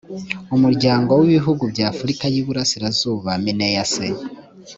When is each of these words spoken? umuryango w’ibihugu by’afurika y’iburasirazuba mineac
umuryango 0.55 1.11
w’ibihugu 1.19 1.63
by’afurika 1.71 2.23
y’iburasirazuba 2.33 3.31
mineac 3.43 3.93